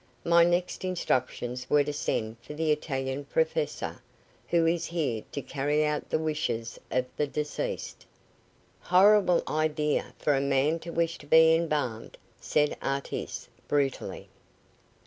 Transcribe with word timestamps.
My 0.25 0.43
next 0.43 0.83
instructions 0.83 1.69
were 1.69 1.83
to 1.83 1.93
send 1.93 2.37
for 2.41 2.55
the 2.55 2.71
Italian 2.71 3.23
professor, 3.25 4.01
who 4.47 4.65
is 4.65 4.87
here 4.87 5.23
to 5.31 5.43
carry 5.43 5.85
out 5.85 6.09
the 6.09 6.17
wishes 6.17 6.79
of 6.89 7.05
the 7.17 7.27
deceased." 7.27 8.07
"Horrible 8.79 9.43
idea 9.47 10.15
for 10.17 10.33
a 10.33 10.41
man 10.41 10.79
to 10.79 10.89
wish 10.91 11.19
to 11.19 11.27
be 11.27 11.53
embalmed," 11.53 12.17
said 12.39 12.75
Artis, 12.81 13.47
brutally. 13.67 14.27